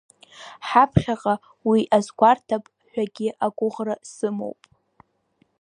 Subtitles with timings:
[0.67, 1.35] Ҳаԥхьаҟа,
[1.69, 4.61] уи азгәарҭап ҳәагьы агәыӷра сымоуп.